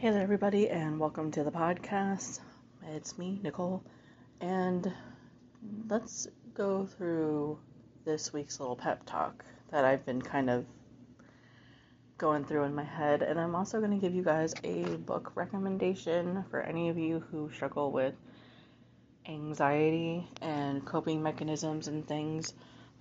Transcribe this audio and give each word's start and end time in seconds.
Hey 0.00 0.08
there, 0.12 0.22
everybody, 0.22 0.70
and 0.70 0.98
welcome 0.98 1.30
to 1.32 1.44
the 1.44 1.50
podcast. 1.50 2.40
It's 2.94 3.18
me, 3.18 3.38
Nicole, 3.42 3.84
and 4.40 4.90
let's 5.90 6.26
go 6.54 6.86
through 6.86 7.58
this 8.06 8.32
week's 8.32 8.58
little 8.60 8.76
pep 8.76 9.02
talk 9.04 9.44
that 9.70 9.84
I've 9.84 10.06
been 10.06 10.22
kind 10.22 10.48
of 10.48 10.64
going 12.16 12.46
through 12.46 12.64
in 12.64 12.74
my 12.74 12.82
head. 12.82 13.20
And 13.20 13.38
I'm 13.38 13.54
also 13.54 13.78
going 13.78 13.90
to 13.90 13.98
give 13.98 14.14
you 14.14 14.22
guys 14.22 14.54
a 14.64 14.84
book 14.84 15.32
recommendation 15.34 16.46
for 16.50 16.62
any 16.62 16.88
of 16.88 16.96
you 16.96 17.22
who 17.30 17.50
struggle 17.52 17.92
with 17.92 18.14
anxiety 19.28 20.26
and 20.40 20.82
coping 20.82 21.22
mechanisms 21.22 21.88
and 21.88 22.08
things. 22.08 22.54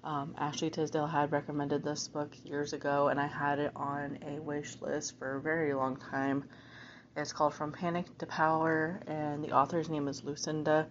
Um, 0.04 0.36
Ashley 0.38 0.70
Tisdale 0.70 1.08
had 1.08 1.32
recommended 1.32 1.82
this 1.82 2.10
book 2.10 2.36
years 2.44 2.74
ago, 2.74 3.08
and 3.08 3.22
I 3.22 3.28
had 3.28 3.60
it 3.60 3.72
on 3.74 4.20
a 4.22 4.42
wish 4.42 4.76
list 4.82 5.18
for 5.18 5.38
a 5.38 5.42
very 5.42 5.74
long 5.74 5.96
time 5.96 6.44
it's 7.16 7.34
called 7.34 7.54
From 7.54 7.72
Panic 7.72 8.18
to 8.20 8.26
Power, 8.26 9.00
and 9.08 9.44
the 9.44 9.52
author's 9.52 9.90
name 9.90 10.08
is 10.08 10.24
Lucinda. 10.24 10.88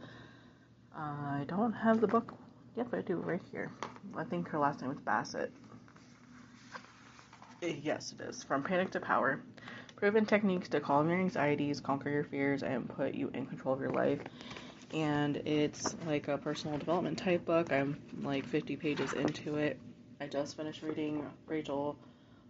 Uh, 0.96 1.00
I 1.00 1.44
don't 1.46 1.72
have 1.72 2.00
the 2.00 2.06
book. 2.06 2.34
Yep, 2.76 2.94
I 2.94 3.00
do 3.02 3.16
right 3.16 3.40
here. 3.50 3.70
I 4.16 4.24
think 4.24 4.48
her 4.48 4.58
last 4.58 4.82
name 4.82 4.90
is 4.90 4.98
Bassett. 4.98 5.52
Eh, 7.62 7.76
yes, 7.82 8.14
it 8.18 8.22
is. 8.24 8.42
From 8.42 8.62
Panic 8.62 8.90
to 8.92 9.00
Power. 9.00 9.40
Proven 9.96 10.26
techniques 10.26 10.68
to 10.68 10.80
calm 10.80 11.08
your 11.08 11.18
anxieties, 11.18 11.80
conquer 11.80 12.10
your 12.10 12.24
fears, 12.24 12.62
and 12.62 12.88
put 12.88 13.14
you 13.14 13.30
in 13.34 13.46
control 13.46 13.74
of 13.74 13.80
your 13.80 13.90
life. 13.90 14.20
And 14.92 15.36
it's 15.38 15.96
like 16.06 16.28
a 16.28 16.38
personal 16.38 16.78
development 16.78 17.18
type 17.18 17.44
book. 17.44 17.72
I'm 17.72 18.00
like 18.22 18.46
50 18.46 18.76
pages 18.76 19.12
into 19.12 19.56
it. 19.56 19.78
I 20.20 20.26
just 20.26 20.56
finished 20.56 20.82
reading 20.82 21.26
Rachel 21.46 21.96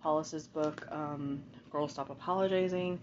Hollis's 0.00 0.46
book, 0.46 0.86
um, 0.90 1.42
Girls 1.70 1.92
Stop 1.92 2.10
Apologizing 2.10 2.98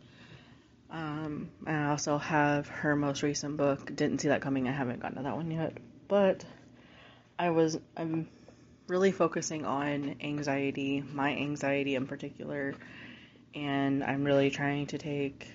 um, 0.91 1.49
I 1.65 1.85
also 1.85 2.17
have 2.17 2.67
her 2.67 2.95
most 2.95 3.23
recent 3.23 3.57
book. 3.57 3.95
Didn't 3.95 4.21
see 4.21 4.27
that 4.29 4.41
coming. 4.41 4.67
I 4.67 4.71
haven't 4.71 4.99
gotten 4.99 5.17
to 5.17 5.23
that 5.23 5.35
one 5.35 5.51
yet, 5.51 5.77
but 6.07 6.45
I 7.37 7.49
was 7.49 7.77
I'm 7.97 8.27
really 8.87 9.11
focusing 9.11 9.65
on 9.65 10.15
anxiety, 10.21 11.03
my 11.13 11.31
anxiety 11.31 11.95
in 11.95 12.07
particular, 12.07 12.75
and 13.53 14.03
I'm 14.03 14.23
really 14.23 14.51
trying 14.51 14.87
to 14.87 14.97
take 14.97 15.51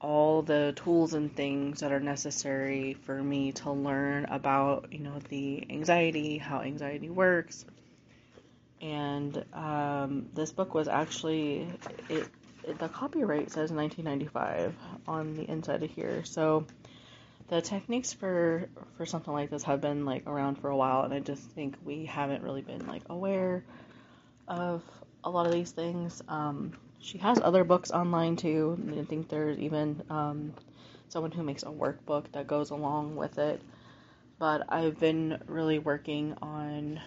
all 0.00 0.42
the 0.42 0.72
tools 0.76 1.14
and 1.14 1.34
things 1.34 1.80
that 1.80 1.92
are 1.92 2.00
necessary 2.00 2.94
for 3.06 3.22
me 3.22 3.52
to 3.52 3.70
learn 3.70 4.24
about, 4.26 4.92
you 4.92 4.98
know, 4.98 5.18
the 5.28 5.64
anxiety, 5.70 6.38
how 6.38 6.60
anxiety 6.60 7.08
works. 7.08 7.64
And 8.80 9.44
um, 9.54 10.28
this 10.34 10.50
book 10.50 10.74
was 10.74 10.88
actually 10.88 11.68
it 12.08 12.28
the 12.66 12.88
copyright 12.88 13.50
says 13.50 13.70
1995 13.72 14.74
on 15.06 15.34
the 15.34 15.48
inside 15.48 15.82
of 15.82 15.90
here. 15.90 16.24
So 16.24 16.66
the 17.48 17.60
techniques 17.60 18.12
for 18.12 18.68
for 18.96 19.06
something 19.06 19.32
like 19.32 19.50
this 19.50 19.62
have 19.64 19.80
been 19.80 20.04
like 20.04 20.26
around 20.26 20.56
for 20.56 20.70
a 20.70 20.76
while, 20.76 21.02
and 21.02 21.12
I 21.12 21.20
just 21.20 21.42
think 21.50 21.76
we 21.84 22.04
haven't 22.04 22.42
really 22.42 22.62
been 22.62 22.86
like 22.86 23.02
aware 23.08 23.64
of 24.48 24.82
a 25.24 25.30
lot 25.30 25.46
of 25.46 25.52
these 25.52 25.70
things. 25.70 26.22
Um, 26.28 26.72
she 26.98 27.18
has 27.18 27.40
other 27.42 27.64
books 27.64 27.90
online 27.90 28.36
too. 28.36 28.78
I 28.98 29.04
think 29.04 29.28
there's 29.28 29.58
even 29.58 30.02
um, 30.08 30.54
someone 31.08 31.32
who 31.32 31.42
makes 31.42 31.62
a 31.62 31.66
workbook 31.66 32.30
that 32.32 32.46
goes 32.46 32.70
along 32.70 33.16
with 33.16 33.38
it. 33.38 33.60
But 34.38 34.64
I've 34.72 34.98
been 34.98 35.40
really 35.46 35.78
working 35.78 36.36
on 36.42 37.00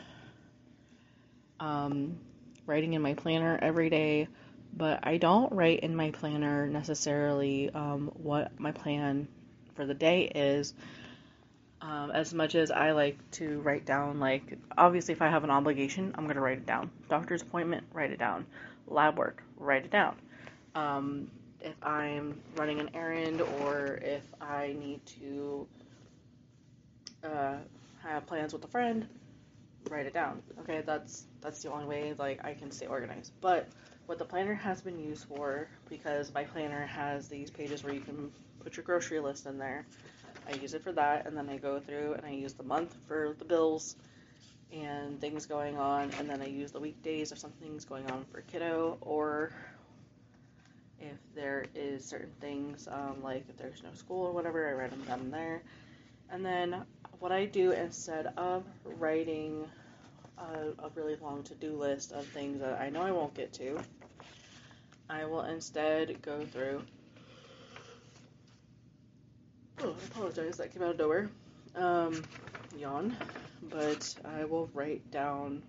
um, 1.59 2.17
writing 2.65 2.93
in 2.93 3.01
my 3.01 3.13
planner 3.13 3.57
every 3.61 3.89
day 3.89 4.27
but 4.75 4.99
I 5.03 5.17
don't 5.17 5.51
write 5.53 5.81
in 5.81 5.95
my 5.95 6.11
planner 6.11 6.67
necessarily 6.67 7.69
um, 7.71 8.11
what 8.15 8.59
my 8.59 8.71
plan 8.71 9.27
for 9.75 9.85
the 9.85 9.93
day 9.93 10.23
is. 10.23 10.73
Um, 11.81 12.11
as 12.11 12.33
much 12.33 12.55
as 12.55 12.71
I 12.71 12.91
like 12.91 13.17
to 13.31 13.59
write 13.59 13.85
down, 13.85 14.19
like, 14.19 14.57
obviously, 14.77 15.13
if 15.13 15.21
I 15.21 15.29
have 15.29 15.43
an 15.43 15.51
obligation, 15.51 16.15
I'm 16.17 16.23
going 16.23 16.35
to 16.35 16.41
write 16.41 16.57
it 16.57 16.65
down. 16.65 16.89
Doctor's 17.09 17.41
appointment, 17.41 17.85
write 17.93 18.11
it 18.11 18.17
down. 18.17 18.45
Lab 18.87 19.17
work, 19.17 19.43
write 19.57 19.85
it 19.85 19.91
down. 19.91 20.15
Um, 20.73 21.29
if 21.61 21.75
I'm 21.83 22.39
running 22.55 22.79
an 22.79 22.89
errand 22.93 23.41
or 23.41 23.99
if 24.01 24.23
I 24.41 24.75
need 24.79 25.05
to 25.21 25.67
uh, 27.23 27.55
have 28.03 28.25
plans 28.25 28.53
with 28.53 28.63
a 28.63 28.67
friend, 28.67 29.07
write 29.89 30.05
it 30.05 30.13
down. 30.13 30.41
Okay, 30.61 30.81
that's 30.85 31.25
that's 31.41 31.61
the 31.61 31.71
only 31.71 31.85
way 31.85 32.13
like 32.17 32.43
I 32.43 32.53
can 32.53 32.71
stay 32.71 32.87
organized. 32.87 33.31
But 33.41 33.67
what 34.05 34.19
the 34.19 34.25
planner 34.25 34.53
has 34.53 34.81
been 34.81 34.99
used 34.99 35.25
for, 35.25 35.67
because 35.89 36.33
my 36.33 36.43
planner 36.43 36.85
has 36.85 37.27
these 37.27 37.49
pages 37.49 37.83
where 37.83 37.93
you 37.93 38.01
can 38.01 38.31
put 38.63 38.77
your 38.77 38.83
grocery 38.83 39.19
list 39.19 39.45
in 39.45 39.57
there. 39.57 39.85
I 40.47 40.55
use 40.57 40.73
it 40.73 40.83
for 40.83 40.91
that, 40.91 41.25
and 41.25 41.35
then 41.35 41.49
I 41.49 41.57
go 41.57 41.79
through 41.79 42.13
and 42.13 42.25
I 42.25 42.31
use 42.31 42.53
the 42.53 42.63
month 42.63 42.95
for 43.07 43.35
the 43.39 43.45
bills 43.45 43.95
and 44.71 45.19
things 45.19 45.45
going 45.45 45.77
on, 45.77 46.11
and 46.19 46.29
then 46.29 46.41
I 46.41 46.47
use 46.47 46.71
the 46.71 46.79
weekdays 46.79 47.31
if 47.31 47.39
something's 47.39 47.85
going 47.85 48.09
on 48.11 48.25
for 48.31 48.41
kiddo, 48.41 48.97
or 49.01 49.51
if 50.99 51.17
there 51.33 51.65
is 51.75 52.05
certain 52.05 52.31
things 52.41 52.87
um, 52.87 53.21
like 53.23 53.45
if 53.49 53.57
there's 53.57 53.83
no 53.83 53.93
school 53.93 54.25
or 54.25 54.31
whatever, 54.31 54.69
I 54.69 54.73
write 54.73 54.91
them 54.91 55.03
down 55.03 55.31
there. 55.31 55.61
And 56.31 56.45
then 56.45 56.83
what 57.19 57.31
I 57.31 57.45
do 57.45 57.71
instead 57.71 58.27
of 58.37 58.63
writing 58.83 59.69
a, 60.37 60.85
a 60.85 60.89
really 60.95 61.15
long 61.17 61.43
to-do 61.43 61.77
list 61.77 62.11
of 62.11 62.25
things 62.25 62.59
that 62.59 62.79
I 62.79 62.89
know 62.89 63.01
I 63.01 63.11
won't 63.11 63.33
get 63.33 63.53
to. 63.53 63.79
I 65.09 65.25
will 65.25 65.43
instead 65.43 66.21
go 66.21 66.45
through. 66.45 66.81
Oh, 69.81 69.95
I 70.01 70.05
apologize. 70.05 70.57
That 70.57 70.73
came 70.73 70.83
out 70.83 70.91
of 70.91 70.97
nowhere. 70.99 71.29
Um, 71.75 72.23
yawn. 72.77 73.15
But 73.69 74.15
I 74.23 74.45
will 74.45 74.69
write 74.73 75.09
down 75.11 75.61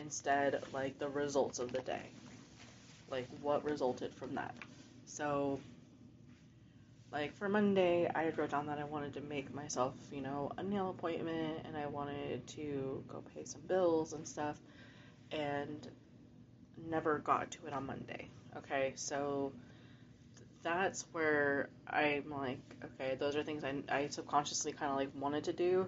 instead 0.00 0.62
like 0.72 0.98
the 0.98 1.08
results 1.08 1.58
of 1.58 1.72
the 1.72 1.80
day, 1.80 2.02
like 3.10 3.28
what 3.40 3.64
resulted 3.64 4.12
from 4.14 4.34
that. 4.34 4.54
So 5.06 5.60
like 7.14 7.36
for 7.36 7.48
Monday, 7.48 8.10
I 8.12 8.30
wrote 8.30 8.50
down 8.50 8.66
that 8.66 8.80
I 8.80 8.84
wanted 8.84 9.14
to 9.14 9.20
make 9.20 9.54
myself, 9.54 9.94
you 10.10 10.20
know, 10.20 10.50
a 10.58 10.64
nail 10.64 10.90
appointment 10.90 11.60
and 11.64 11.76
I 11.76 11.86
wanted 11.86 12.44
to 12.48 13.04
go 13.06 13.22
pay 13.32 13.44
some 13.44 13.60
bills 13.68 14.14
and 14.14 14.26
stuff 14.26 14.58
and 15.30 15.88
never 16.90 17.20
got 17.20 17.52
to 17.52 17.66
it 17.68 17.72
on 17.72 17.86
Monday. 17.86 18.28
Okay, 18.56 18.94
so 18.96 19.52
that's 20.64 21.06
where 21.12 21.68
I'm 21.86 22.30
like, 22.30 22.58
okay, 22.84 23.14
those 23.14 23.36
are 23.36 23.44
things 23.44 23.62
I, 23.62 23.74
I 23.88 24.08
subconsciously 24.08 24.72
kind 24.72 24.90
of 24.90 24.96
like 24.96 25.10
wanted 25.14 25.44
to 25.44 25.52
do. 25.52 25.86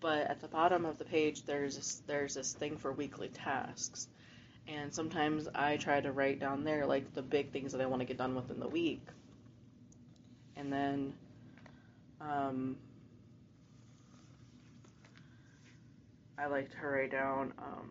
But 0.00 0.26
at 0.26 0.42
the 0.42 0.48
bottom 0.48 0.84
of 0.84 0.98
the 0.98 1.06
page, 1.06 1.44
there's 1.46 1.76
this, 1.76 2.02
there's 2.06 2.34
this 2.34 2.52
thing 2.52 2.76
for 2.76 2.92
weekly 2.92 3.28
tasks. 3.28 4.08
And 4.68 4.92
sometimes 4.92 5.48
I 5.54 5.78
try 5.78 6.02
to 6.02 6.12
write 6.12 6.38
down 6.38 6.64
there 6.64 6.84
like 6.84 7.14
the 7.14 7.22
big 7.22 7.50
things 7.50 7.72
that 7.72 7.80
I 7.80 7.86
want 7.86 8.00
to 8.00 8.06
get 8.06 8.18
done 8.18 8.34
within 8.34 8.60
the 8.60 8.68
week 8.68 9.00
and 10.56 10.72
then 10.72 11.12
um, 12.20 12.76
I 16.38 16.46
like 16.46 16.70
to 16.70 16.86
write 16.86 17.10
down 17.10 17.52
um, 17.58 17.90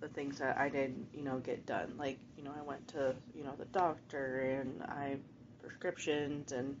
the 0.00 0.08
things 0.08 0.38
that 0.38 0.56
I 0.58 0.68
did, 0.68 0.94
you 1.14 1.22
know, 1.22 1.38
get 1.38 1.66
done. 1.66 1.94
Like, 1.98 2.18
you 2.36 2.44
know, 2.44 2.52
I 2.56 2.62
went 2.62 2.86
to, 2.88 3.14
you 3.34 3.44
know, 3.44 3.54
the 3.58 3.66
doctor 3.66 4.60
and 4.60 4.82
I 4.82 5.16
prescriptions 5.62 6.52
and, 6.52 6.78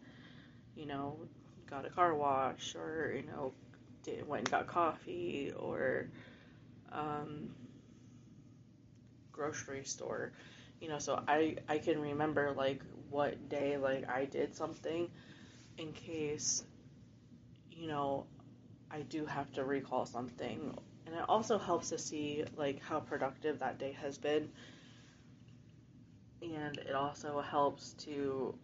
you 0.76 0.86
know, 0.86 1.16
got 1.68 1.84
a 1.84 1.90
car 1.90 2.14
wash 2.14 2.74
or, 2.74 3.14
you 3.16 3.30
know, 3.30 3.52
did, 4.02 4.26
went 4.26 4.40
and 4.42 4.50
got 4.50 4.66
coffee 4.66 5.52
or 5.56 6.08
um, 6.92 7.50
grocery 9.32 9.84
store. 9.84 10.32
You 10.80 10.88
know, 10.88 10.98
so 10.98 11.22
I 11.26 11.56
I 11.68 11.78
can 11.78 12.00
remember 12.00 12.52
like 12.56 12.82
what 13.10 13.48
day 13.48 13.76
like 13.76 14.08
I 14.08 14.24
did 14.24 14.54
something 14.54 15.08
in 15.76 15.92
case 15.92 16.64
you 17.70 17.88
know 17.88 18.26
I 18.90 19.02
do 19.02 19.26
have 19.26 19.52
to 19.52 19.64
recall 19.64 20.06
something. 20.06 20.76
And 21.06 21.14
it 21.14 21.24
also 21.28 21.58
helps 21.58 21.90
to 21.90 21.98
see 21.98 22.44
like 22.56 22.82
how 22.82 23.00
productive 23.00 23.58
that 23.60 23.78
day 23.78 23.92
has 24.00 24.18
been. 24.18 24.48
And 26.42 26.78
it 26.78 26.94
also 26.94 27.40
helps 27.40 27.92
to 28.04 28.54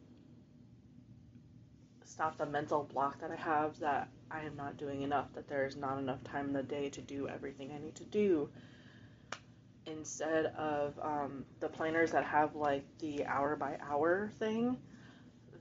stop 2.04 2.38
the 2.38 2.46
mental 2.46 2.84
block 2.84 3.20
that 3.20 3.30
I 3.30 3.36
have 3.36 3.78
that 3.80 4.08
I 4.30 4.42
am 4.42 4.56
not 4.56 4.76
doing 4.76 5.02
enough 5.02 5.32
that 5.34 5.48
there's 5.48 5.76
not 5.76 5.98
enough 5.98 6.22
time 6.22 6.46
in 6.46 6.52
the 6.52 6.62
day 6.62 6.88
to 6.90 7.00
do 7.00 7.28
everything 7.28 7.72
I 7.72 7.78
need 7.78 7.96
to 7.96 8.04
do 8.04 8.48
instead 9.86 10.46
of 10.56 10.98
um, 11.02 11.44
the 11.60 11.68
planners 11.68 12.12
that 12.12 12.24
have 12.24 12.54
like 12.54 12.84
the 12.98 13.24
hour 13.26 13.56
by 13.56 13.76
hour 13.88 14.30
thing, 14.38 14.76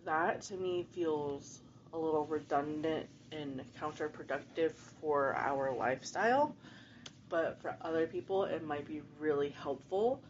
that 0.06 0.42
to 0.44 0.56
me 0.56 0.86
feels 0.94 1.60
a 1.94 1.98
little 1.98 2.26
redundant 2.26 3.08
and 3.32 3.62
counterproductive 3.80 4.72
for 5.02 5.36
our 5.36 5.74
lifestyle. 5.74 6.56
But 7.30 7.62
for 7.62 7.76
other 7.82 8.08
people, 8.08 8.44
it 8.46 8.64
might 8.64 8.86
be 8.86 9.02
really 9.20 9.50
helpful, 9.50 10.22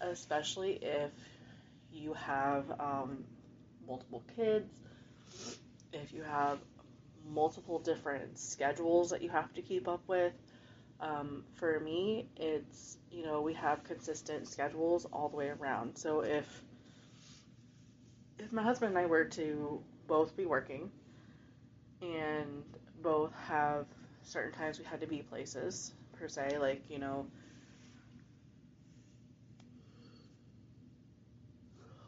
especially 0.00 0.78
if 0.82 1.10
you 1.92 2.14
have 2.14 2.70
um, 2.80 3.24
multiple 3.86 4.22
kids, 4.36 4.72
if 5.92 6.12
you 6.12 6.22
have 6.22 6.58
multiple 7.28 7.78
different 7.78 8.38
schedules 8.38 9.10
that 9.10 9.22
you 9.22 9.28
have 9.28 9.52
to 9.54 9.62
keep 9.62 9.88
up 9.88 10.02
with. 10.06 10.32
Um, 11.00 11.44
for 11.54 11.78
me, 11.80 12.26
it's, 12.36 12.98
you 13.10 13.24
know, 13.24 13.40
we 13.40 13.54
have 13.54 13.84
consistent 13.84 14.48
schedules 14.48 15.06
all 15.12 15.28
the 15.28 15.36
way 15.36 15.48
around. 15.48 15.96
So 15.96 16.20
if 16.20 16.62
if 18.38 18.52
my 18.52 18.62
husband 18.62 18.90
and 18.90 18.98
I 18.98 19.06
were 19.06 19.24
to 19.24 19.82
both 20.06 20.36
be 20.36 20.46
working 20.46 20.90
and 22.02 22.64
both 23.02 23.32
have 23.46 23.86
certain 24.22 24.52
times 24.52 24.78
we 24.78 24.84
had 24.84 25.00
to 25.00 25.06
be 25.06 25.22
places 25.22 25.92
per 26.18 26.28
se, 26.28 26.58
like, 26.58 26.82
you 26.90 26.98
know, 26.98 27.26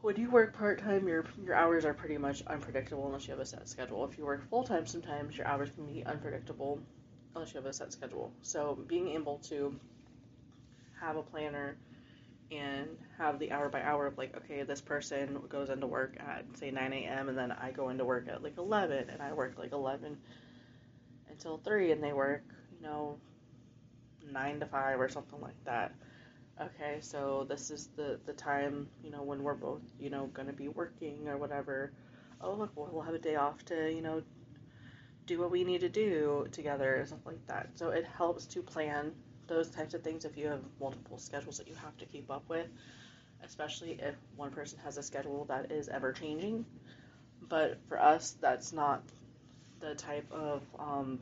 when 0.02 0.16
you 0.16 0.30
work 0.30 0.52
part 0.56 0.78
time, 0.80 1.06
your 1.06 1.24
your 1.44 1.54
hours 1.54 1.84
are 1.84 1.94
pretty 1.94 2.18
much 2.18 2.42
unpredictable 2.46 3.06
unless 3.06 3.26
you 3.26 3.32
have 3.32 3.40
a 3.40 3.46
set 3.46 3.68
schedule. 3.68 4.04
If 4.04 4.18
you 4.18 4.24
work 4.24 4.48
full 4.48 4.64
time, 4.64 4.86
sometimes 4.86 5.36
your 5.36 5.46
hours 5.46 5.70
can 5.70 5.86
be 5.86 6.04
unpredictable 6.04 6.80
unless 7.34 7.52
you 7.52 7.58
have 7.58 7.66
a 7.66 7.72
set 7.72 7.92
schedule. 7.92 8.32
So 8.42 8.78
being 8.86 9.08
able 9.08 9.38
to 9.48 9.74
have 11.00 11.16
a 11.16 11.22
planner 11.22 11.76
and 12.50 12.88
have 13.16 13.38
the 13.38 13.52
hour 13.52 13.68
by 13.68 13.82
hour 13.82 14.06
of 14.06 14.18
like, 14.18 14.36
okay, 14.36 14.62
this 14.62 14.80
person 14.80 15.40
goes 15.48 15.70
into 15.70 15.86
work 15.86 16.16
at 16.18 16.44
say 16.58 16.70
9 16.70 16.92
a.m. 16.92 17.28
and 17.28 17.38
then 17.38 17.52
I 17.52 17.70
go 17.70 17.90
into 17.90 18.04
work 18.04 18.28
at 18.28 18.42
like 18.42 18.58
11 18.58 19.10
and 19.10 19.22
I 19.22 19.32
work 19.32 19.54
like 19.58 19.72
11 19.72 20.18
until 21.28 21.58
3 21.58 21.92
and 21.92 22.02
they 22.02 22.12
work, 22.12 22.42
you 22.76 22.86
know, 22.86 23.18
9 24.32 24.60
to 24.60 24.66
5 24.66 25.00
or 25.00 25.08
something 25.08 25.40
like 25.40 25.64
that. 25.64 25.92
Okay, 26.60 26.98
so 27.00 27.46
this 27.48 27.70
is 27.70 27.88
the 27.96 28.18
the 28.26 28.34
time, 28.34 28.88
you 29.02 29.10
know, 29.10 29.22
when 29.22 29.42
we're 29.42 29.54
both, 29.54 29.80
you 29.98 30.10
know, 30.10 30.28
to 30.34 30.52
be 30.52 30.68
working 30.68 31.28
or 31.28 31.38
whatever. 31.38 31.92
Oh, 32.42 32.54
look, 32.54 32.70
we'll 32.74 33.02
have 33.02 33.14
a 33.14 33.18
day 33.18 33.36
off 33.36 33.64
to, 33.66 33.90
you 33.92 34.02
know, 34.02 34.22
do 35.30 35.38
what 35.38 35.50
we 35.52 35.62
need 35.62 35.80
to 35.80 35.88
do 35.88 36.44
together 36.50 36.96
and 36.96 37.06
stuff 37.06 37.20
like 37.24 37.46
that. 37.46 37.68
So 37.76 37.90
it 37.90 38.04
helps 38.04 38.46
to 38.46 38.62
plan 38.62 39.12
those 39.46 39.70
types 39.70 39.94
of 39.94 40.02
things 40.02 40.24
if 40.24 40.36
you 40.36 40.48
have 40.48 40.60
multiple 40.80 41.18
schedules 41.18 41.56
that 41.58 41.68
you 41.68 41.74
have 41.76 41.96
to 41.98 42.04
keep 42.04 42.28
up 42.30 42.42
with, 42.48 42.66
especially 43.44 43.92
if 44.00 44.16
one 44.36 44.50
person 44.50 44.78
has 44.82 44.98
a 44.98 45.02
schedule 45.04 45.44
that 45.44 45.70
is 45.70 45.88
ever 45.88 46.12
changing. 46.12 46.64
But 47.48 47.78
for 47.88 48.00
us, 48.00 48.36
that's 48.40 48.72
not 48.72 49.02
the 49.78 49.94
type 49.94 50.26
of 50.32 50.62
um, 50.80 51.20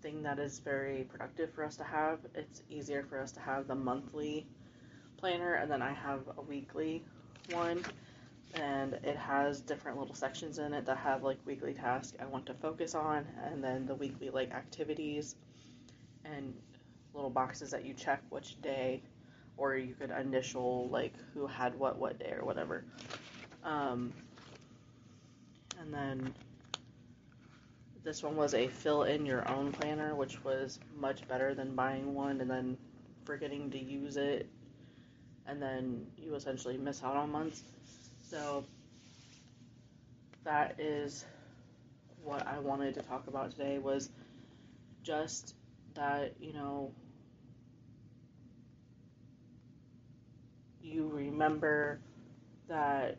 thing 0.00 0.22
that 0.22 0.38
is 0.38 0.60
very 0.60 1.08
productive 1.10 1.52
for 1.54 1.64
us 1.64 1.74
to 1.76 1.84
have. 1.84 2.20
It's 2.36 2.62
easier 2.70 3.02
for 3.02 3.20
us 3.20 3.32
to 3.32 3.40
have 3.40 3.66
the 3.66 3.74
monthly 3.74 4.46
planner, 5.16 5.54
and 5.54 5.68
then 5.68 5.82
I 5.82 5.92
have 5.92 6.20
a 6.38 6.42
weekly 6.42 7.02
one 7.50 7.84
and 8.54 8.94
it 9.02 9.16
has 9.16 9.60
different 9.60 9.98
little 9.98 10.14
sections 10.14 10.58
in 10.58 10.72
it 10.72 10.86
that 10.86 10.96
have 10.98 11.22
like 11.22 11.38
weekly 11.44 11.74
tasks 11.74 12.16
I 12.20 12.26
want 12.26 12.46
to 12.46 12.54
focus 12.54 12.94
on, 12.94 13.26
and 13.44 13.62
then 13.62 13.86
the 13.86 13.94
weekly 13.94 14.30
like 14.30 14.52
activities 14.52 15.36
and 16.24 16.54
little 17.14 17.30
boxes 17.30 17.70
that 17.70 17.84
you 17.84 17.94
check 17.94 18.22
which 18.30 18.60
day, 18.62 19.02
or 19.56 19.76
you 19.76 19.94
could 19.94 20.10
initial 20.10 20.88
like 20.88 21.14
who 21.34 21.46
had 21.46 21.78
what 21.78 21.98
what 21.98 22.18
day 22.18 22.32
or 22.38 22.44
whatever. 22.44 22.84
Um, 23.64 24.12
and 25.80 25.92
then 25.92 26.34
this 28.04 28.22
one 28.22 28.36
was 28.36 28.54
a 28.54 28.68
fill 28.68 29.02
in 29.02 29.26
your 29.26 29.48
own 29.50 29.72
planner, 29.72 30.14
which 30.14 30.42
was 30.44 30.78
much 30.96 31.26
better 31.26 31.54
than 31.54 31.74
buying 31.74 32.14
one 32.14 32.40
and 32.40 32.48
then 32.48 32.78
forgetting 33.24 33.70
to 33.72 33.78
use 33.78 34.16
it, 34.16 34.48
and 35.46 35.60
then 35.60 36.06
you 36.16 36.34
essentially 36.36 36.76
miss 36.76 37.02
out 37.02 37.16
on 37.16 37.30
months. 37.32 37.62
So 38.30 38.64
that 40.44 40.80
is 40.80 41.24
what 42.24 42.46
I 42.46 42.58
wanted 42.58 42.94
to 42.94 43.02
talk 43.02 43.28
about 43.28 43.52
today 43.52 43.78
was 43.78 44.10
just 45.04 45.54
that, 45.94 46.34
you 46.40 46.52
know, 46.52 46.90
you 50.82 51.08
remember 51.12 52.00
that 52.68 53.16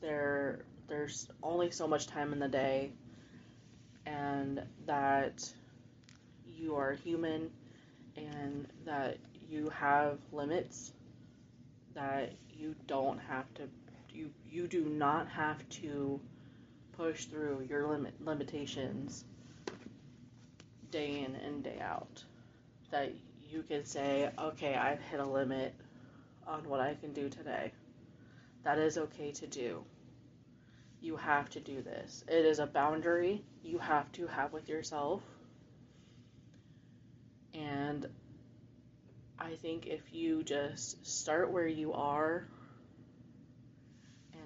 there 0.00 0.60
there's 0.88 1.28
only 1.42 1.70
so 1.70 1.88
much 1.88 2.06
time 2.06 2.32
in 2.32 2.38
the 2.38 2.48
day 2.48 2.92
and 4.04 4.62
that 4.86 5.50
you 6.46 6.76
are 6.76 6.92
human 6.92 7.50
and 8.16 8.66
that 8.84 9.18
you 9.48 9.68
have 9.70 10.18
limits 10.32 10.92
that 11.94 12.32
you 12.56 12.74
don't 12.86 13.18
have 13.18 13.52
to 13.54 13.62
you 14.16 14.30
you 14.50 14.66
do 14.66 14.84
not 14.84 15.28
have 15.28 15.68
to 15.68 16.20
push 16.96 17.26
through 17.26 17.66
your 17.68 17.86
limit 17.86 18.14
limitations 18.24 19.24
day 20.90 21.24
in 21.26 21.34
and 21.36 21.62
day 21.62 21.78
out. 21.80 22.24
That 22.90 23.12
you 23.50 23.62
can 23.62 23.84
say, 23.84 24.30
okay, 24.38 24.74
I've 24.74 25.00
hit 25.00 25.20
a 25.20 25.26
limit 25.26 25.74
on 26.46 26.68
what 26.68 26.80
I 26.80 26.94
can 26.94 27.12
do 27.12 27.28
today. 27.28 27.72
That 28.64 28.78
is 28.78 28.96
okay 28.98 29.32
to 29.32 29.46
do. 29.46 29.84
You 31.00 31.16
have 31.16 31.50
to 31.50 31.60
do 31.60 31.82
this. 31.82 32.24
It 32.26 32.44
is 32.44 32.58
a 32.58 32.66
boundary 32.66 33.44
you 33.62 33.78
have 33.78 34.10
to 34.12 34.26
have 34.26 34.52
with 34.52 34.68
yourself. 34.68 35.22
And 37.54 38.06
I 39.38 39.54
think 39.56 39.86
if 39.86 40.00
you 40.12 40.42
just 40.42 41.06
start 41.06 41.50
where 41.50 41.66
you 41.66 41.92
are 41.92 42.48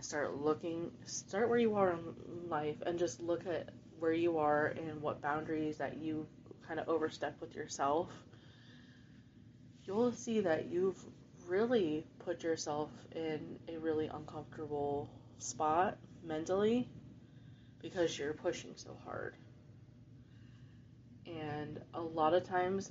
and 0.01 0.07
start 0.07 0.41
looking, 0.41 0.91
start 1.05 1.51
where 1.51 1.59
you 1.59 1.75
are 1.75 1.93
in 1.93 2.49
life 2.49 2.77
and 2.87 2.99
just 2.99 3.21
look 3.21 3.47
at 3.47 3.69
where 3.99 4.15
you 4.15 4.39
are 4.39 4.69
and 4.69 5.03
what 5.03 5.21
boundaries 5.21 5.77
that 5.77 5.99
you 5.99 6.27
kind 6.67 6.81
of 6.81 6.89
overstep 6.89 7.39
with 7.39 7.55
yourself, 7.55 8.09
you'll 9.85 10.11
see 10.13 10.41
that 10.41 10.71
you've 10.71 10.97
really 11.47 12.07
put 12.21 12.43
yourself 12.43 12.89
in 13.15 13.59
a 13.69 13.77
really 13.77 14.07
uncomfortable 14.07 15.11
spot 15.37 15.99
mentally 16.25 16.89
because 17.83 18.19
you're 18.19 18.33
pushing 18.33 18.73
so 18.77 18.97
hard. 19.05 19.35
And 21.27 21.79
a 21.93 22.01
lot 22.01 22.33
of 22.33 22.45
times 22.45 22.91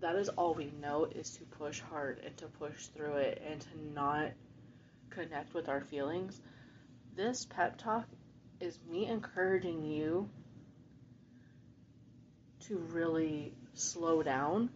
that 0.00 0.16
is 0.16 0.30
all 0.30 0.54
we 0.54 0.72
know 0.80 1.04
is 1.04 1.32
to 1.32 1.44
push 1.44 1.80
hard 1.80 2.22
and 2.24 2.34
to 2.38 2.46
push 2.46 2.86
through 2.86 3.16
it 3.16 3.42
and 3.46 3.60
to 3.60 3.92
not 3.92 4.30
connect 5.14 5.54
with 5.54 5.68
our 5.68 5.80
feelings. 5.80 6.40
This 7.16 7.46
pep 7.46 7.78
talk 7.78 8.06
is 8.60 8.78
me 8.90 9.06
encouraging 9.06 9.84
you 9.84 10.28
to 12.60 12.78
really 12.92 13.52
slow 13.74 14.22
down 14.22 14.70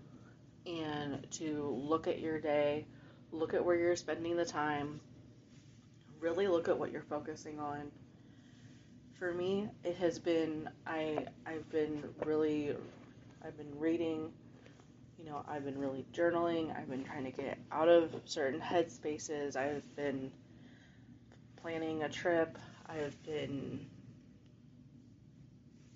and 0.66 1.26
to 1.33 1.75
look 1.83 2.07
at 2.07 2.21
your 2.21 2.38
day, 2.38 2.85
look 3.33 3.54
at 3.54 3.64
where 3.64 3.76
you're 3.76 3.97
spending 3.97 4.37
the 4.37 4.45
time, 4.45 5.00
really 6.21 6.47
look 6.49 6.68
at 6.68 6.78
what 6.78 6.92
you're 6.92 7.02
focusing 7.02 7.59
on. 7.59 7.90
For 9.18 9.33
me, 9.33 9.68
it 9.85 9.97
has 9.97 10.18
been 10.18 10.68
I 10.87 11.26
I've 11.47 11.68
been 11.71 12.04
really 12.25 12.76
I've 13.45 13.57
been 13.57 13.78
reading, 13.78 14.33
you 15.19 15.25
know, 15.25 15.45
I've 15.49 15.65
been 15.65 15.79
really 15.79 16.07
journaling, 16.15 16.77
I've 16.77 16.89
been 16.89 17.05
trying 17.05 17.25
to 17.25 17.33
get 17.33 17.59
out 17.73 17.89
of 17.89 18.15
certain 18.25 18.61
headspaces, 18.61 19.57
I've 19.57 19.85
been 19.97 20.31
planning 21.61 22.05
a 22.05 22.09
trip, 22.09 22.57
I've 22.87 23.21
been 23.25 23.87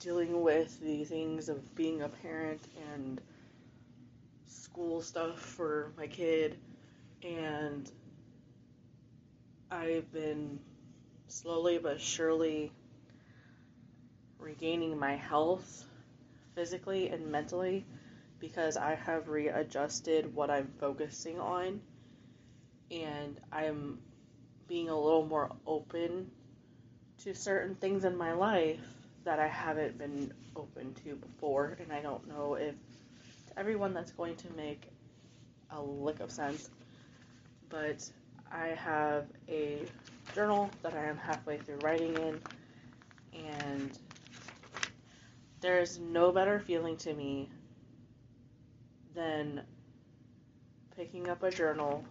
dealing 0.00 0.42
with 0.42 0.80
the 0.80 1.04
things 1.04 1.48
of 1.48 1.74
being 1.76 2.02
a 2.02 2.08
parent 2.08 2.60
and 2.92 3.20
school 4.46 5.00
stuff 5.00 5.38
for 5.38 5.92
my 5.96 6.08
kid 6.08 6.58
and 7.22 7.88
I've 9.70 10.12
been 10.12 10.58
slowly 11.28 11.78
but 11.78 12.00
surely 12.00 12.72
regaining 14.40 14.98
my 14.98 15.14
health 15.14 15.84
physically 16.56 17.08
and 17.08 17.30
mentally 17.30 17.86
because 18.42 18.76
I 18.76 18.96
have 18.96 19.28
readjusted 19.28 20.34
what 20.34 20.50
I'm 20.50 20.66
focusing 20.80 21.38
on 21.38 21.80
and 22.90 23.40
I'm 23.52 24.00
being 24.66 24.88
a 24.88 25.00
little 25.00 25.24
more 25.24 25.52
open 25.64 26.28
to 27.22 27.34
certain 27.34 27.76
things 27.76 28.04
in 28.04 28.16
my 28.16 28.32
life 28.32 28.80
that 29.22 29.38
I 29.38 29.46
haven't 29.46 29.96
been 29.96 30.34
open 30.56 30.92
to 31.04 31.14
before 31.14 31.78
and 31.80 31.92
I 31.92 32.00
don't 32.02 32.26
know 32.28 32.54
if 32.54 32.74
to 33.46 33.58
everyone 33.60 33.94
that's 33.94 34.10
going 34.10 34.34
to 34.34 34.52
make 34.56 34.88
a 35.70 35.80
lick 35.80 36.18
of 36.18 36.32
sense 36.32 36.68
but 37.70 38.10
I 38.50 38.70
have 38.70 39.26
a 39.48 39.78
journal 40.34 40.68
that 40.82 40.94
I 40.94 41.04
am 41.04 41.16
halfway 41.16 41.58
through 41.58 41.78
writing 41.84 42.16
in 42.16 42.40
and 43.54 43.98
there's 45.60 46.00
no 46.00 46.32
better 46.32 46.58
feeling 46.58 46.96
to 46.96 47.14
me 47.14 47.48
than 49.14 49.62
picking 50.96 51.28
up 51.28 51.42
a 51.42 51.50
journal 51.50 52.04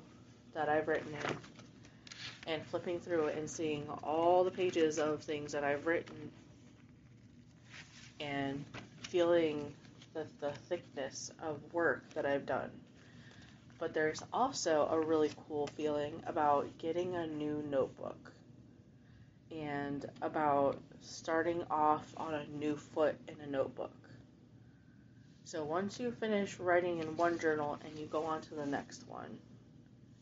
that 0.54 0.70
I've 0.70 0.88
written 0.88 1.14
in 1.14 1.38
and 2.48 2.66
flipping 2.66 3.00
through 3.00 3.28
it 3.28 3.38
and 3.38 3.50
seeing 3.50 3.88
all 4.04 4.44
the 4.44 4.52
pages 4.52 5.00
of 5.00 5.22
things 5.22 5.52
that 5.52 5.64
I've 5.64 5.86
written 5.86 6.32
and 8.20 8.66
feeling 9.02 9.74
the, 10.14 10.26
the 10.40 10.52
thickness 10.68 11.32
of 11.42 11.60
work 11.74 12.04
that 12.14 12.26
I've 12.26 12.46
done. 12.46 12.70
But 13.80 13.94
there's 13.94 14.22
also 14.32 14.88
a 14.92 15.00
really 15.00 15.32
cool 15.48 15.68
feeling 15.68 16.22
about 16.28 16.78
getting 16.78 17.16
a 17.16 17.26
new 17.26 17.64
notebook 17.70 18.32
and 19.52 20.06
about 20.22 20.78
starting 21.02 21.64
off 21.70 22.06
on 22.18 22.34
a 22.36 22.46
new 22.48 22.76
foot 22.76 23.16
in 23.28 23.36
a 23.44 23.50
notebook. 23.50 23.92
So 25.52 25.66
once 25.66 26.00
you 26.00 26.12
finish 26.12 26.58
writing 26.60 27.00
in 27.00 27.18
one 27.18 27.38
journal 27.38 27.78
and 27.84 28.00
you 28.00 28.06
go 28.06 28.24
on 28.24 28.40
to 28.44 28.56
the 28.56 28.66
next 28.66 29.06
one, 29.10 29.38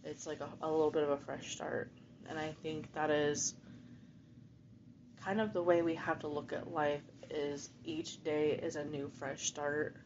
it's 0.04 0.26
like 0.26 0.40
a, 0.40 0.50
a 0.66 0.68
little 0.68 0.90
bit 0.90 1.04
of 1.04 1.12
a 1.12 1.18
fresh 1.18 1.52
start. 1.52 1.92
And 2.28 2.40
I 2.40 2.56
think 2.64 2.92
that 2.96 3.12
is 3.12 3.54
kind 5.24 5.40
of 5.40 5.54
the 5.54 5.62
way 5.62 5.84
we 5.84 5.94
have 5.94 6.18
to 6.22 6.28
look 6.28 6.52
at 6.52 6.74
life 6.74 7.04
is 7.30 7.70
each 7.86 8.24
day 8.24 8.60
is 8.64 8.76
a 8.76 8.84
new 8.84 9.12
fresh 9.20 9.46
start. 9.46 9.98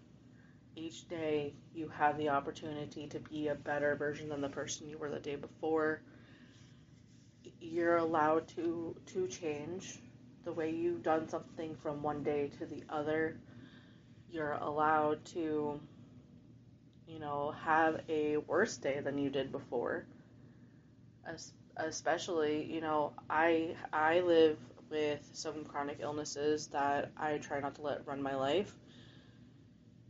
Each 0.76 1.08
day 1.08 1.54
you 1.74 1.88
have 1.88 2.18
the 2.18 2.28
opportunity 2.28 3.08
to 3.08 3.20
be 3.20 3.48
a 3.48 3.56
better 3.56 3.96
version 3.96 4.28
than 4.28 4.42
the 4.42 4.50
person 4.50 4.90
you 4.90 4.98
were 4.98 5.10
the 5.10 5.20
day 5.20 5.38
before. 5.38 6.02
You're 7.62 7.96
allowed 7.96 8.50
to 8.58 8.94
to 9.14 9.28
change 9.30 10.02
the 10.44 10.52
way 10.52 10.72
you've 10.72 11.02
done 11.02 11.30
something 11.30 11.76
from 11.76 12.04
one 12.04 12.24
day 12.24 12.52
to 12.60 12.66
the 12.66 12.84
other. 12.90 13.38
You're 14.34 14.54
allowed 14.54 15.24
to 15.26 15.80
you 17.08 17.20
know 17.20 17.54
have 17.64 18.02
a 18.10 18.38
worse 18.38 18.78
day 18.78 19.00
than 19.00 19.20
you 19.20 19.30
did 19.30 19.52
before. 19.52 20.08
Especially, 21.78 22.64
you 22.64 22.82
know, 22.82 23.14
I 23.30 23.76
I 23.94 24.22
live 24.22 24.58
with 24.90 25.22
some 25.34 25.64
chronic 25.66 26.00
illnesses 26.02 26.66
that 26.68 27.12
I 27.16 27.38
try 27.38 27.60
not 27.60 27.76
to 27.76 27.84
let 27.84 28.08
run 28.08 28.24
my 28.24 28.34
life. 28.34 28.74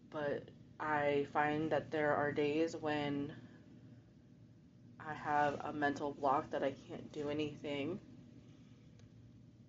But 0.10 0.44
I 0.80 1.27
find 1.34 1.70
that 1.72 1.92
there 1.92 2.15
are 2.15 2.32
days 2.32 2.77
when 2.77 3.34
I 5.06 5.13
have 5.15 5.60
a 5.65 5.74
mental 5.74 6.12
block 6.13 6.50
that 6.51 6.63
I 6.63 6.74
can't 6.88 7.12
do 7.12 7.30
anything. 7.30 8.00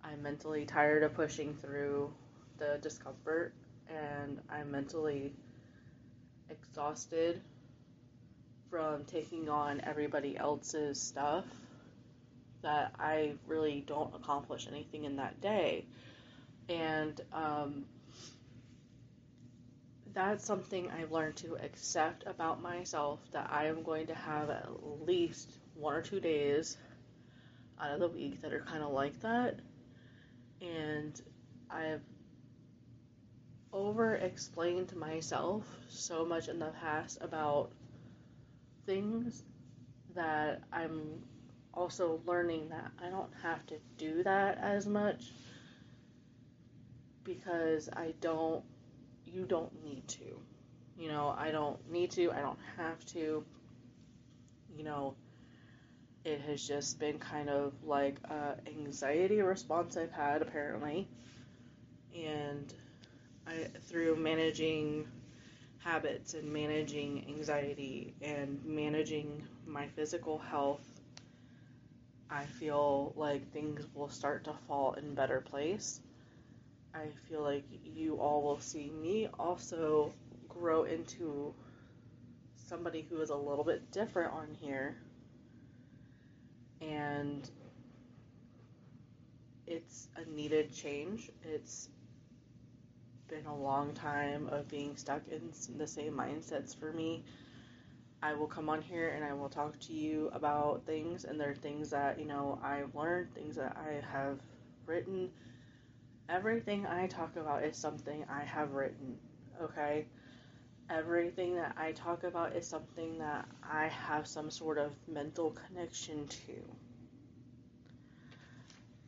I'm 0.01 0.21
mentally 0.21 0.65
tired 0.65 1.03
of 1.03 1.13
pushing 1.13 1.55
through 1.55 2.13
the 2.57 2.79
discomfort 2.81 3.53
and 3.89 4.39
I'm 4.49 4.71
mentally 4.71 5.33
exhausted 6.49 7.41
from 8.69 9.05
taking 9.05 9.49
on 9.49 9.81
everybody 9.85 10.37
else's 10.37 11.01
stuff 11.01 11.45
that 12.61 12.91
I 12.99 13.33
really 13.47 13.83
don't 13.85 14.13
accomplish 14.15 14.67
anything 14.67 15.05
in 15.05 15.17
that 15.17 15.39
day. 15.39 15.85
And 16.67 17.19
um, 17.31 17.85
that's 20.13 20.43
something 20.43 20.89
I've 20.89 21.11
learned 21.11 21.35
to 21.37 21.55
accept 21.55 22.23
about 22.25 22.61
myself 22.61 23.19
that 23.33 23.49
I 23.51 23.67
am 23.67 23.83
going 23.83 24.07
to 24.07 24.15
have 24.15 24.49
at 24.49 24.67
least 25.05 25.51
one 25.75 25.93
or 25.93 26.01
two 26.01 26.19
days 26.19 26.77
out 27.79 27.91
of 27.91 27.99
the 27.99 28.07
week 28.07 28.41
that 28.41 28.53
are 28.53 28.61
kind 28.61 28.81
of 28.81 28.91
like 28.91 29.19
that. 29.21 29.59
And 30.61 31.21
I've 31.69 32.01
over 33.75 34.15
explained 34.15 34.87
to 34.87 34.97
myself 34.97 35.63
so 35.89 36.25
much 36.25 36.47
in 36.47 36.57
the 36.59 36.71
past 36.81 37.17
about 37.19 37.69
things 38.85 39.43
that 40.15 40.61
I'm 40.71 41.21
also 41.73 42.21
learning 42.25 42.69
that 42.69 42.89
I 43.03 43.09
don't 43.09 43.33
have 43.43 43.65
to 43.67 43.75
do 43.97 44.23
that 44.23 44.57
as 44.59 44.87
much 44.87 45.25
because 47.25 47.89
I 47.91 48.13
don't, 48.21 48.63
you 49.25 49.43
don't 49.43 49.83
need 49.83 50.07
to. 50.07 50.39
You 50.97 51.09
know, 51.09 51.35
I 51.37 51.51
don't 51.51 51.77
need 51.91 52.11
to, 52.11 52.31
I 52.31 52.39
don't 52.39 52.59
have 52.77 53.03
to. 53.07 53.43
You 54.77 54.83
know, 54.83 55.15
it 56.23 56.39
has 56.41 56.65
just 56.65 56.99
been 56.99 57.19
kind 57.19 57.49
of 57.49 57.73
like 57.83 58.15
a 58.29 58.55
anxiety 58.67 59.41
response 59.41 59.97
I've 59.97 60.11
had 60.11 60.41
apparently. 60.41 61.09
And 62.15 62.73
I 63.47 63.67
through 63.87 64.15
managing 64.17 65.07
habits 65.79 66.33
and 66.33 66.51
managing 66.51 67.25
anxiety 67.27 68.15
and 68.21 68.63
managing 68.65 69.43
my 69.67 69.87
physical 69.87 70.39
health 70.39 70.81
I 72.29 72.45
feel 72.45 73.13
like 73.15 73.51
things 73.51 73.85
will 73.93 74.09
start 74.09 74.45
to 74.45 74.53
fall 74.67 74.93
in 74.93 75.13
better 75.13 75.41
place. 75.41 76.01
I 76.93 77.07
feel 77.29 77.41
like 77.41 77.65
you 77.83 78.15
all 78.15 78.41
will 78.41 78.59
see 78.59 78.89
me 78.89 79.29
also 79.37 80.11
grow 80.49 80.83
into 80.83 81.53
somebody 82.55 83.05
who 83.09 83.21
is 83.21 83.29
a 83.29 83.35
little 83.35 83.63
bit 83.63 83.91
different 83.91 84.33
on 84.33 84.47
here. 84.59 84.97
And 86.81 87.49
it's 89.67 90.07
a 90.15 90.29
needed 90.29 90.73
change. 90.73 91.29
It's 91.43 91.89
been 93.27 93.45
a 93.45 93.55
long 93.55 93.93
time 93.93 94.47
of 94.49 94.67
being 94.67 94.95
stuck 94.95 95.21
in 95.29 95.51
the 95.77 95.87
same 95.87 96.13
mindsets 96.13 96.77
for 96.77 96.91
me 96.91 97.23
I 98.25 98.33
will 98.33 98.47
come 98.47 98.69
on 98.69 98.81
here 98.81 99.09
and 99.09 99.23
I 99.23 99.33
will 99.33 99.49
talk 99.49 99.79
to 99.81 99.93
you 99.93 100.31
about 100.33 100.83
things, 100.87 101.25
and 101.25 101.39
there 101.39 101.51
are 101.51 101.55
things 101.55 101.91
that, 101.91 102.19
you 102.19 102.25
know, 102.25 102.59
I've 102.63 102.95
learned, 102.95 103.35
things 103.35 103.55
that 103.57 103.77
I 103.77 104.03
have 104.11 104.39
written. 104.87 105.29
Everything 106.27 106.87
I 106.87 107.05
talk 107.05 107.35
about 107.35 107.63
is 107.63 107.77
something 107.77 108.25
I 108.27 108.43
have 108.43 108.71
written, 108.71 109.17
okay? 109.61 110.07
Everything 110.89 111.55
that 111.57 111.75
I 111.77 111.91
talk 111.91 112.23
about 112.23 112.55
is 112.55 112.65
something 112.67 113.19
that 113.19 113.47
I 113.63 113.89
have 113.89 114.25
some 114.25 114.49
sort 114.49 114.79
of 114.79 114.95
mental 115.07 115.55
connection 115.67 116.27
to. 116.27 116.53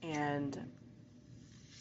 And 0.08 0.60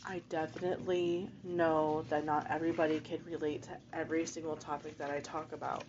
I 0.07 0.23
definitely 0.29 1.29
know 1.43 2.05
that 2.11 2.25
not 2.25 2.47
everybody 2.49 3.01
can 3.01 3.19
relate 3.25 3.65
to 3.65 3.71
every 3.93 4.25
single 4.25 4.57
topic 4.57 4.99
that 4.99 5.11
I 5.11 5.21
talk 5.21 5.53
about 5.53 5.85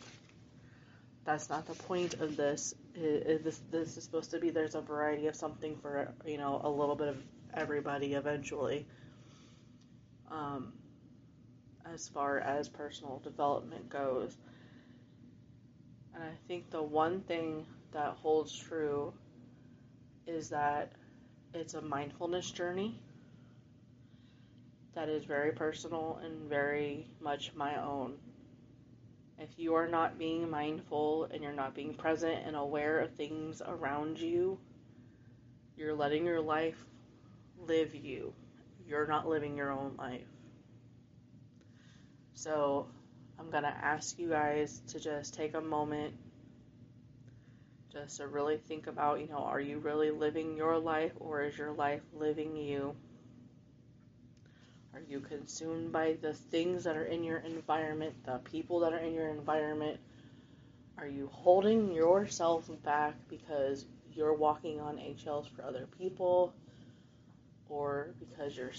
that's 1.27 1.49
not 1.49 1.67
the 1.67 1.73
point 1.73 2.15
of 2.15 2.37
this. 2.37 2.73
This 2.95 3.61
this 3.69 3.97
is 3.97 4.03
supposed 4.05 4.31
to 4.31 4.39
be 4.39 4.49
there's 4.49 4.75
a 4.75 4.81
variety 4.81 5.27
of 5.27 5.35
something 5.35 5.75
for 5.81 6.13
you 6.25 6.37
know 6.37 6.61
a 6.63 6.69
little 6.69 6.95
bit 6.95 7.09
of 7.09 7.21
everybody 7.53 8.13
eventually. 8.13 8.87
Um, 10.31 10.71
as 11.93 12.07
far 12.07 12.39
as 12.39 12.69
personal 12.69 13.19
development 13.23 13.89
goes, 13.89 14.37
and 16.15 16.23
I 16.23 16.33
think 16.47 16.69
the 16.69 16.81
one 16.81 17.21
thing 17.21 17.65
that 17.91 18.13
holds 18.21 18.57
true 18.57 19.13
is 20.25 20.49
that 20.49 20.93
it's 21.53 21.73
a 21.73 21.81
mindfulness 21.81 22.49
journey 22.51 22.97
that 24.97 25.09
is 25.09 25.25
very 25.25 25.51
personal 25.51 26.19
and 26.23 26.49
very 26.49 27.05
much 27.21 27.51
my 27.53 27.79
own. 27.79 28.15
If 29.37 29.49
you 29.55 29.75
are 29.75 29.87
not 29.87 30.17
being 30.17 30.49
mindful 30.49 31.25
and 31.25 31.43
you're 31.43 31.53
not 31.53 31.75
being 31.75 31.93
present 31.93 32.41
and 32.47 32.55
aware 32.55 33.01
of 33.01 33.13
things 33.13 33.61
around 33.63 34.17
you, 34.17 34.57
you're 35.77 35.93
letting 35.93 36.25
your 36.25 36.41
life 36.41 36.83
live 37.67 37.93
you. 37.93 38.33
You're 38.87 39.05
not 39.05 39.27
living 39.27 39.55
your 39.55 39.71
own 39.71 39.93
life. 39.99 40.25
So, 42.33 42.87
I'm 43.37 43.51
going 43.51 43.65
to 43.65 43.69
ask 43.69 44.17
you 44.17 44.29
guys 44.29 44.81
to 44.87 44.99
just 44.99 45.35
take 45.35 45.53
a 45.53 45.61
moment 45.61 46.15
just 47.93 48.17
to 48.17 48.27
really 48.27 48.57
think 48.57 48.87
about, 48.87 49.19
you 49.19 49.27
know, 49.27 49.43
are 49.43 49.61
you 49.61 49.77
really 49.77 50.09
living 50.09 50.57
your 50.57 50.79
life 50.79 51.11
or 51.19 51.43
is 51.43 51.55
your 51.55 51.71
life 51.71 52.01
living 52.15 52.55
you? 52.55 52.95
Are 54.93 55.01
you 55.07 55.19
consumed 55.19 55.91
by 55.91 56.17
the 56.21 56.33
things 56.33 56.83
that 56.85 56.97
are 56.97 57.05
in 57.05 57.23
your 57.23 57.39
environment, 57.39 58.15
the 58.25 58.39
people 58.39 58.79
that 58.79 58.93
are 58.93 58.99
in 58.99 59.13
your 59.13 59.29
environment? 59.29 59.99
Are 60.97 61.07
you 61.07 61.29
holding 61.31 61.91
yourself 61.91 62.69
back 62.83 63.15
because 63.29 63.85
you're 64.13 64.33
walking 64.33 64.79
on 64.79 64.97
eggshells 64.97 65.47
for 65.47 65.63
other 65.63 65.87
people? 65.97 66.53
Or 67.69 68.15
because 68.19 68.57
you're 68.57 68.71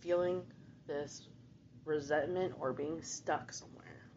feeling 0.00 0.42
this 0.86 1.28
resentment 1.84 2.54
or 2.58 2.72
being 2.72 3.02
stuck 3.02 3.52
somewhere? 3.52 4.08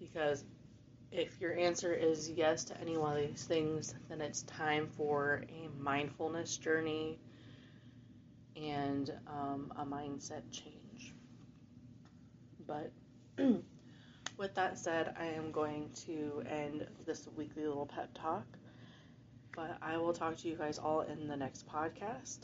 Because 0.00 0.44
if 1.12 1.40
your 1.40 1.56
answer 1.56 1.92
is 1.92 2.28
yes 2.30 2.64
to 2.64 2.80
any 2.80 2.96
one 2.96 3.16
of 3.16 3.28
these 3.28 3.44
things, 3.44 3.94
then 4.08 4.20
it's 4.20 4.42
time 4.42 4.88
for 4.96 5.44
a 5.48 5.68
mindfulness 5.80 6.56
journey 6.56 7.18
and 8.56 9.12
um, 9.26 9.72
a 9.76 9.84
mindset 9.84 10.42
change. 10.50 11.14
But 12.66 12.90
with 14.38 14.54
that 14.54 14.78
said, 14.78 15.14
I 15.18 15.26
am 15.26 15.52
going 15.52 15.90
to 16.06 16.42
end 16.48 16.86
this 17.04 17.28
weekly 17.36 17.66
little 17.66 17.86
pep 17.86 18.10
talk. 18.14 18.46
But 19.54 19.78
I 19.80 19.96
will 19.96 20.12
talk 20.12 20.36
to 20.38 20.48
you 20.48 20.56
guys 20.56 20.78
all 20.78 21.00
in 21.02 21.28
the 21.28 21.36
next 21.36 21.66
podcast. 21.68 22.40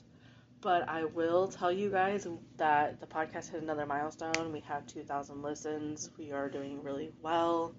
But 0.62 0.88
I 0.88 1.04
will 1.04 1.48
tell 1.48 1.72
you 1.72 1.90
guys 1.90 2.26
that 2.56 3.00
the 3.00 3.06
podcast 3.06 3.50
hit 3.50 3.62
another 3.62 3.84
milestone. 3.84 4.52
We 4.52 4.60
have 4.60 4.86
2,000 4.86 5.42
listens. 5.42 6.10
We 6.16 6.30
are 6.30 6.48
doing 6.48 6.82
really 6.82 7.10
well. 7.20 7.74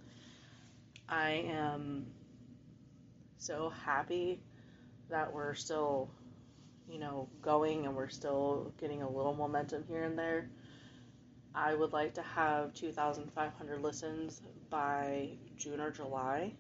I 1.08 1.46
am 1.48 2.08
so 3.38 3.70
happy 3.70 4.40
that 5.10 5.34
we're 5.34 5.54
still, 5.54 6.10
you 6.90 7.00
know, 7.00 7.28
going 7.42 7.86
and 7.86 7.96
we're 7.96 8.10
still 8.10 8.74
getting 8.80 9.02
a 9.02 9.10
little 9.10 9.34
momentum 9.34 9.84
here 9.88 10.04
and 10.04 10.18
there. 10.18 10.50
I 11.56 11.76
would 11.76 11.94
like 11.94 12.16
to 12.16 12.22
have 12.22 12.74
2,500 12.74 13.82
listens 13.82 14.42
by 14.70 15.30
June 15.58 15.80
or 15.80 15.92
July. 15.92 16.54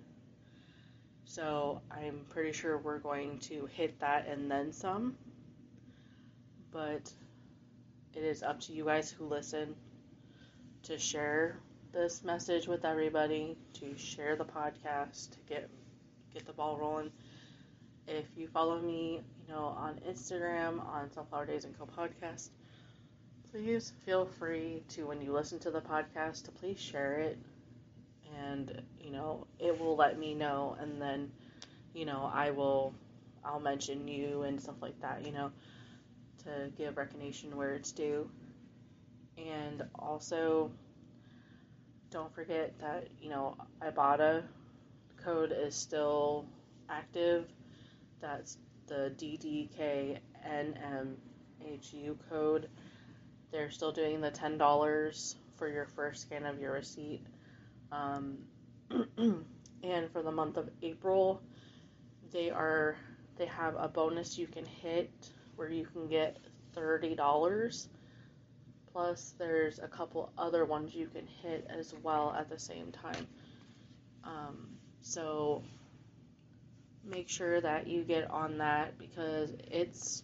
So 1.25 1.81
I'm 1.89 2.25
pretty 2.29 2.51
sure 2.51 2.77
we're 2.77 2.99
going 2.99 3.39
to 3.39 3.67
hit 3.67 3.99
that 3.99 4.27
and 4.27 4.51
then 4.51 4.71
some 4.71 5.15
but 6.73 7.13
it 8.15 8.23
is 8.23 8.43
up 8.43 8.59
to 8.61 8.73
you 8.73 8.85
guys 8.85 9.11
who 9.11 9.25
listen 9.25 9.75
to 10.81 10.97
share 10.97 11.59
this 11.93 12.23
message 12.23 12.67
with 12.67 12.83
everybody, 12.83 13.55
to 13.73 13.95
share 13.95 14.35
the 14.35 14.43
podcast, 14.43 15.31
to 15.31 15.37
get 15.47 15.69
get 16.33 16.45
the 16.47 16.53
ball 16.53 16.77
rolling. 16.77 17.11
If 18.07 18.25
you 18.35 18.47
follow 18.47 18.79
me, 18.79 19.21
you 19.47 19.53
know, 19.53 19.75
on 19.77 19.99
Instagram, 20.07 20.85
on 20.85 21.11
Sunflower 21.11 21.45
Daze 21.47 21.65
and 21.65 21.77
Co 21.77 21.85
podcast, 21.85 22.49
please 23.51 23.93
feel 24.05 24.25
free 24.25 24.83
to 24.89 25.05
when 25.07 25.21
you 25.21 25.31
listen 25.33 25.59
to 25.59 25.71
the 25.71 25.81
podcast 25.81 26.45
to 26.45 26.51
please 26.51 26.79
share 26.79 27.19
it 27.19 27.37
and 28.49 28.81
you 28.99 29.11
know, 29.11 29.45
it 29.59 29.79
will 29.79 29.95
let 29.95 30.17
me 30.17 30.33
know 30.33 30.75
and 30.79 31.01
then, 31.01 31.31
you 31.93 32.05
know, 32.05 32.29
I 32.33 32.51
will 32.51 32.93
I'll 33.45 33.59
mention 33.59 34.07
you 34.07 34.43
and 34.43 34.61
stuff 34.61 34.75
like 34.81 34.99
that, 35.01 35.25
you 35.25 35.31
know 35.31 35.51
to 36.43 36.71
give 36.77 36.97
recognition 36.97 37.55
where 37.55 37.73
it's 37.73 37.91
due. 37.91 38.29
And 39.37 39.83
also, 39.97 40.71
don't 42.11 42.33
forget 42.33 42.77
that, 42.79 43.07
you 43.21 43.29
know, 43.29 43.55
Ibotta 43.81 44.43
code 45.23 45.51
is 45.51 45.75
still 45.75 46.45
active. 46.89 47.47
That's 48.21 48.57
the 48.93 49.11
DDKNMHU 49.17 50.19
code. 52.29 52.69
They're 53.51 53.71
still 53.71 53.91
doing 53.91 54.21
the 54.21 54.29
$10 54.29 55.35
for 55.55 55.67
your 55.67 55.87
first 55.87 56.21
scan 56.21 56.45
of 56.45 56.59
your 56.59 56.73
receipt. 56.73 57.25
Um, 57.91 58.37
and 59.17 60.11
for 60.11 60.21
the 60.21 60.31
month 60.31 60.57
of 60.57 60.69
April, 60.83 61.41
they 62.31 62.51
are 62.51 62.95
they 63.37 63.47
have 63.47 63.75
a 63.77 63.87
bonus 63.87 64.37
you 64.37 64.45
can 64.45 64.65
hit 64.65 65.11
where 65.55 65.69
you 65.69 65.85
can 65.85 66.07
get 66.07 66.37
$30. 66.75 67.87
Plus, 68.91 69.33
there's 69.39 69.79
a 69.79 69.87
couple 69.87 70.31
other 70.37 70.65
ones 70.65 70.93
you 70.93 71.07
can 71.07 71.25
hit 71.41 71.65
as 71.67 71.95
well 72.03 72.35
at 72.37 72.47
the 72.47 72.59
same 72.59 72.91
time. 72.91 73.27
Um, 74.23 74.67
so, 75.01 75.63
make 77.03 77.29
sure 77.29 77.59
that 77.59 77.87
you 77.87 78.03
get 78.03 78.29
on 78.31 78.59
that 78.59 78.97
because 78.97 79.51
it's 79.71 80.23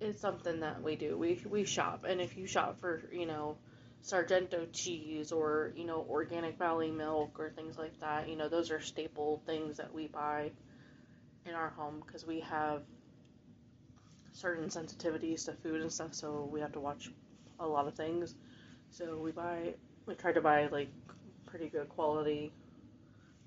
it's 0.00 0.20
something 0.20 0.60
that 0.60 0.82
we 0.82 0.96
do. 0.96 1.16
We 1.18 1.42
we 1.48 1.64
shop, 1.64 2.04
and 2.08 2.20
if 2.20 2.36
you 2.36 2.46
shop 2.46 2.80
for 2.80 3.02
you 3.12 3.26
know 3.26 3.56
Sargento 4.02 4.66
cheese 4.72 5.32
or 5.32 5.72
you 5.76 5.84
know 5.84 6.06
organic 6.08 6.58
Valley 6.58 6.90
milk 6.90 7.38
or 7.40 7.50
things 7.50 7.76
like 7.76 7.98
that, 8.00 8.28
you 8.28 8.36
know 8.36 8.48
those 8.48 8.70
are 8.70 8.80
staple 8.80 9.42
things 9.46 9.78
that 9.78 9.92
we 9.92 10.06
buy 10.06 10.50
in 11.46 11.54
our 11.54 11.70
home 11.70 12.02
because 12.06 12.26
we 12.26 12.40
have 12.40 12.82
certain 14.32 14.68
sensitivities 14.68 15.46
to 15.46 15.52
food 15.52 15.80
and 15.80 15.90
stuff, 15.92 16.14
so 16.14 16.48
we 16.52 16.60
have 16.60 16.72
to 16.72 16.80
watch 16.80 17.10
a 17.58 17.66
lot 17.66 17.88
of 17.88 17.94
things. 17.94 18.34
So 18.90 19.18
we 19.18 19.32
buy, 19.32 19.74
we 20.06 20.14
try 20.14 20.32
to 20.32 20.40
buy 20.40 20.68
like 20.68 20.88
pretty 21.46 21.68
good 21.68 21.88
quality 21.88 22.52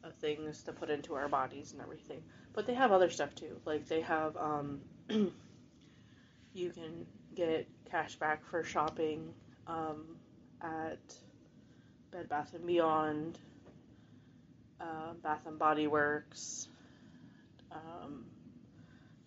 of 0.04 0.14
things 0.16 0.64
to 0.64 0.72
put 0.72 0.90
into 0.90 1.16
our 1.16 1.28
bodies 1.28 1.74
and 1.74 1.82
everything. 1.82 2.22
But 2.54 2.66
they 2.66 2.74
have 2.74 2.92
other 2.92 3.10
stuff 3.10 3.34
too. 3.36 3.60
Like 3.66 3.88
they 3.88 4.02
have, 4.02 4.36
um, 4.38 4.82
you 5.10 6.70
can 6.72 7.06
get 7.36 7.68
cash 7.90 8.16
back 8.16 8.46
for 8.46 8.64
shopping 8.64 9.34
um, 9.68 10.04
at 10.62 11.16
Bed 12.12 12.28
Bath 12.30 12.54
and 12.54 12.66
Beyond, 12.66 13.40
uh, 14.80 15.14
Bath 15.24 15.46
and 15.46 15.58
Body 15.58 15.88
Works. 15.88 16.68
Um, 17.72 18.26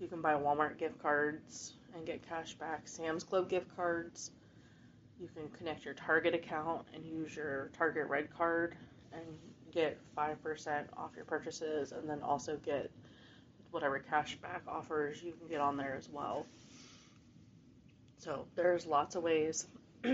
you 0.00 0.08
can 0.08 0.20
buy 0.20 0.34
Walmart 0.34 0.76
gift 0.76 1.00
cards 1.00 1.74
and 1.94 2.04
get 2.04 2.28
cash 2.28 2.54
back, 2.54 2.82
Sam's 2.86 3.24
Club 3.24 3.48
gift 3.48 3.74
cards. 3.76 4.32
You 5.20 5.28
can 5.34 5.48
connect 5.56 5.84
your 5.84 5.94
Target 5.94 6.34
account 6.34 6.86
and 6.92 7.06
use 7.06 7.34
your 7.34 7.70
Target 7.78 8.08
Red 8.08 8.28
card 8.36 8.76
and 9.12 9.22
get 9.74 9.98
5% 10.16 10.84
off 10.96 11.10
your 11.16 11.24
purchases 11.24 11.92
and 11.92 12.08
then 12.08 12.22
also 12.22 12.56
get 12.64 12.90
whatever 13.72 14.02
cashback 14.10 14.60
offers 14.68 15.22
you 15.22 15.32
can 15.32 15.48
get 15.48 15.60
on 15.60 15.76
there 15.76 15.96
as 15.98 16.08
well. 16.08 16.46
So 18.18 18.46
there's 18.54 18.86
lots 18.86 19.16
of 19.16 19.24
ways. 19.24 19.66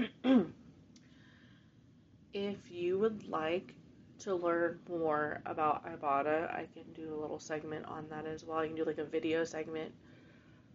if 2.33 2.71
you 2.71 2.99
would 2.99 3.29
like 3.29 3.75
to 4.21 4.35
learn 4.35 4.79
more 4.89 5.41
about 5.47 5.85
Ibotta, 5.85 6.53
I 6.53 6.67
can 6.73 6.85
do 6.95 7.15
a 7.15 7.21
little 7.21 7.39
segment 7.39 7.85
on 7.87 8.07
that 8.09 8.27
as 8.27 8.45
well. 8.45 8.63
You 8.63 8.69
can 8.69 8.77
do 8.77 8.85
like 8.85 8.99
a 8.99 9.05
video 9.05 9.45
segment 9.45 9.93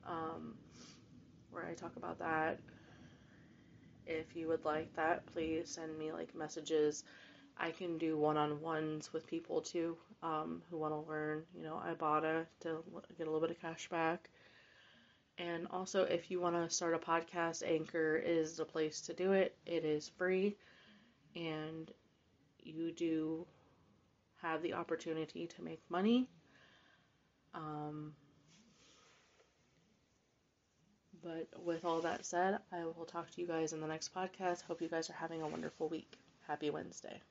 um, 0.07 0.53
where 1.51 1.65
I 1.65 1.73
talk 1.73 1.95
about 1.95 2.19
that. 2.19 2.59
If 4.05 4.35
you 4.35 4.47
would 4.47 4.63
like 4.63 4.95
that, 4.95 5.25
please 5.33 5.69
send 5.69 5.97
me 5.97 6.11
like 6.11 6.35
messages. 6.35 7.03
I 7.57 7.71
can 7.71 7.97
do 7.97 8.17
one 8.17 8.37
on 8.37 8.61
ones 8.61 9.11
with 9.13 9.27
people 9.27 9.61
too 9.61 9.97
um, 10.21 10.61
who 10.69 10.77
want 10.77 10.93
to 10.93 11.09
learn, 11.09 11.43
you 11.55 11.63
know, 11.63 11.81
Ibotta 11.87 12.45
to 12.61 12.83
get 13.17 13.27
a 13.27 13.31
little 13.31 13.45
bit 13.47 13.55
of 13.55 13.61
cash 13.61 13.87
back. 13.89 14.29
And 15.37 15.67
also, 15.71 16.03
if 16.03 16.31
you 16.31 16.39
want 16.39 16.55
to 16.55 16.73
start 16.73 16.93
a 16.93 16.97
podcast, 16.97 17.63
Anchor 17.65 18.15
is 18.15 18.57
the 18.57 18.65
place 18.65 19.01
to 19.01 19.13
do 19.13 19.33
it. 19.33 19.55
It 19.65 19.83
is 19.85 20.09
free 20.17 20.55
and 21.35 21.91
you 22.59 22.91
do 22.91 23.45
have 24.41 24.61
the 24.61 24.73
opportunity 24.73 25.47
to 25.47 25.61
make 25.63 25.81
money. 25.89 26.27
Um, 27.53 28.13
but 31.23 31.47
with 31.63 31.85
all 31.85 32.01
that 32.01 32.25
said, 32.25 32.59
I 32.71 32.85
will 32.85 33.05
talk 33.05 33.31
to 33.31 33.41
you 33.41 33.47
guys 33.47 33.73
in 33.73 33.81
the 33.81 33.87
next 33.87 34.13
podcast. 34.13 34.61
Hope 34.63 34.81
you 34.81 34.87
guys 34.87 35.09
are 35.09 35.13
having 35.13 35.41
a 35.41 35.47
wonderful 35.47 35.89
week. 35.89 36.17
Happy 36.47 36.69
Wednesday. 36.69 37.21